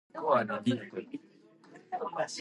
[0.15, 0.79] わかったよ